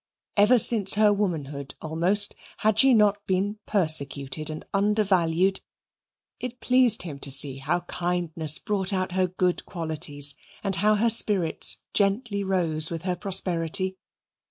[0.35, 5.61] Ever since her womanhood almost, had she not been persecuted and undervalued?
[6.39, 10.33] It pleased him to see how kindness bought out her good qualities
[10.63, 13.95] and how her spirits gently rose with her prosperity.